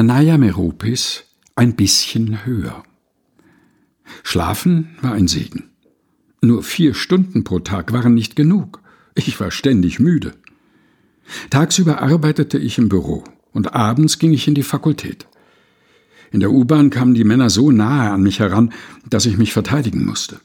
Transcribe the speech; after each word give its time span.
Nanaya 0.00 0.38
Meropis 0.38 1.24
ein 1.56 1.76
bisschen 1.76 2.46
höher. 2.46 2.84
Schlafen 4.22 4.96
war 5.02 5.12
ein 5.12 5.28
Segen. 5.28 5.64
Nur 6.40 6.62
vier 6.62 6.94
Stunden 6.94 7.44
pro 7.44 7.58
Tag 7.58 7.92
waren 7.92 8.14
nicht 8.14 8.34
genug. 8.34 8.80
Ich 9.14 9.38
war 9.40 9.50
ständig 9.50 10.00
müde. 10.00 10.32
Tagsüber 11.50 12.00
arbeitete 12.00 12.56
ich 12.56 12.78
im 12.78 12.88
Büro 12.88 13.24
und 13.52 13.74
abends 13.74 14.18
ging 14.18 14.32
ich 14.32 14.48
in 14.48 14.54
die 14.54 14.62
Fakultät. 14.62 15.26
In 16.30 16.40
der 16.40 16.50
U-Bahn 16.50 16.88
kamen 16.88 17.12
die 17.12 17.24
Männer 17.24 17.50
so 17.50 17.70
nahe 17.70 18.10
an 18.10 18.22
mich 18.22 18.40
heran, 18.40 18.72
dass 19.10 19.26
ich 19.26 19.36
mich 19.36 19.52
verteidigen 19.52 20.06
musste. 20.06 20.40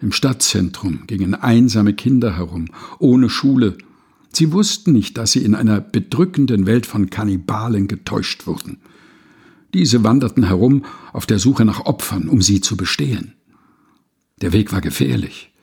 Im 0.00 0.10
Stadtzentrum 0.10 1.06
gingen 1.06 1.36
einsame 1.36 1.94
Kinder 1.94 2.36
herum, 2.36 2.66
ohne 2.98 3.30
Schule. 3.30 3.78
Sie 4.36 4.52
wussten 4.52 4.92
nicht, 4.92 5.16
dass 5.16 5.32
sie 5.32 5.42
in 5.42 5.54
einer 5.54 5.80
bedrückenden 5.80 6.66
Welt 6.66 6.84
von 6.84 7.08
Kannibalen 7.08 7.88
getäuscht 7.88 8.46
wurden. 8.46 8.80
Diese 9.72 10.04
wanderten 10.04 10.42
herum 10.44 10.84
auf 11.14 11.24
der 11.24 11.38
Suche 11.38 11.64
nach 11.64 11.86
Opfern, 11.86 12.28
um 12.28 12.42
sie 12.42 12.60
zu 12.60 12.76
bestehen. 12.76 13.32
Der 14.42 14.52
Weg 14.52 14.74
war 14.74 14.82
gefährlich. 14.82 15.54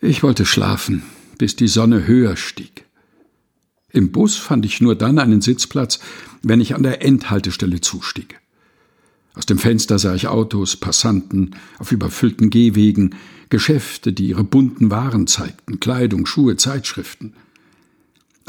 Ich 0.00 0.22
wollte 0.22 0.46
schlafen, 0.46 1.02
bis 1.36 1.54
die 1.54 1.68
Sonne 1.68 2.06
höher 2.06 2.34
stieg. 2.36 2.86
Im 3.90 4.10
Bus 4.10 4.36
fand 4.36 4.64
ich 4.64 4.80
nur 4.80 4.94
dann 4.94 5.18
einen 5.18 5.42
Sitzplatz, 5.42 6.00
wenn 6.42 6.62
ich 6.62 6.74
an 6.74 6.82
der 6.82 7.04
Endhaltestelle 7.04 7.82
zustieg. 7.82 8.40
Aus 9.34 9.44
dem 9.44 9.58
Fenster 9.58 9.98
sah 9.98 10.14
ich 10.14 10.28
Autos, 10.28 10.76
Passanten 10.76 11.56
auf 11.78 11.92
überfüllten 11.92 12.48
Gehwegen, 12.48 13.16
Geschäfte, 13.50 14.14
die 14.14 14.28
ihre 14.28 14.44
bunten 14.44 14.90
Waren 14.90 15.26
zeigten, 15.26 15.78
Kleidung, 15.78 16.24
Schuhe, 16.24 16.56
Zeitschriften. 16.56 17.34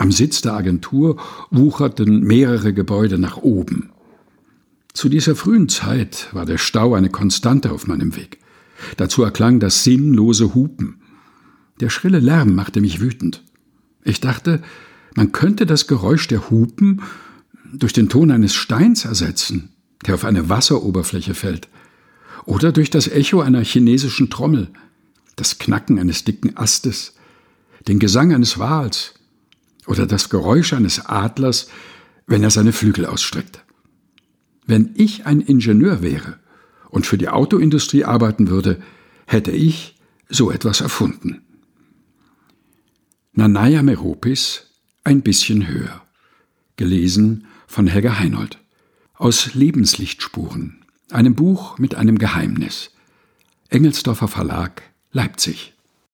Am 0.01 0.11
Sitz 0.11 0.41
der 0.41 0.53
Agentur 0.53 1.21
wucherten 1.51 2.21
mehrere 2.21 2.73
Gebäude 2.73 3.19
nach 3.19 3.37
oben. 3.37 3.91
Zu 4.93 5.09
dieser 5.09 5.35
frühen 5.35 5.69
Zeit 5.69 6.27
war 6.31 6.47
der 6.47 6.57
Stau 6.57 6.95
eine 6.95 7.11
Konstante 7.11 7.71
auf 7.71 7.85
meinem 7.85 8.15
Weg. 8.15 8.39
Dazu 8.97 9.21
erklang 9.21 9.59
das 9.59 9.83
sinnlose 9.83 10.55
Hupen. 10.55 11.03
Der 11.81 11.91
schrille 11.91 12.19
Lärm 12.19 12.55
machte 12.55 12.81
mich 12.81 12.99
wütend. 12.99 13.43
Ich 14.03 14.19
dachte, 14.19 14.63
man 15.13 15.33
könnte 15.33 15.67
das 15.67 15.85
Geräusch 15.85 16.27
der 16.27 16.49
Hupen 16.49 17.03
durch 17.71 17.93
den 17.93 18.09
Ton 18.09 18.31
eines 18.31 18.55
Steins 18.55 19.05
ersetzen, 19.05 19.69
der 20.07 20.15
auf 20.15 20.25
eine 20.25 20.49
Wasseroberfläche 20.49 21.35
fällt, 21.35 21.69
oder 22.45 22.71
durch 22.71 22.89
das 22.89 23.07
Echo 23.07 23.41
einer 23.41 23.63
chinesischen 23.63 24.31
Trommel, 24.31 24.69
das 25.35 25.59
Knacken 25.59 25.99
eines 25.99 26.23
dicken 26.23 26.57
Astes, 26.57 27.13
den 27.87 27.99
Gesang 27.99 28.33
eines 28.33 28.57
Wals 28.57 29.13
oder 29.91 30.05
das 30.07 30.29
Geräusch 30.29 30.71
eines 30.71 31.05
Adlers, 31.05 31.67
wenn 32.25 32.43
er 32.43 32.49
seine 32.49 32.71
Flügel 32.71 33.05
ausstreckt. 33.05 33.65
Wenn 34.65 34.91
ich 34.95 35.25
ein 35.25 35.41
Ingenieur 35.41 36.01
wäre 36.01 36.39
und 36.89 37.05
für 37.05 37.17
die 37.17 37.27
Autoindustrie 37.27 38.05
arbeiten 38.05 38.47
würde, 38.47 38.81
hätte 39.27 39.51
ich 39.51 39.97
so 40.29 40.49
etwas 40.49 40.79
erfunden. 40.79 41.41
Nanaya 43.33 43.83
Meropis 43.83 44.67
ein 45.03 45.23
bisschen 45.23 45.67
höher. 45.67 46.01
Gelesen 46.77 47.47
von 47.67 47.85
Helga 47.85 48.17
Heinold. 48.17 48.59
Aus 49.15 49.53
Lebenslichtspuren, 49.55 50.85
einem 51.11 51.35
Buch 51.35 51.77
mit 51.79 51.95
einem 51.95 52.17
Geheimnis. 52.17 52.91
Engelsdorfer 53.67 54.29
Verlag, 54.29 54.83
Leipzig. 55.11 55.73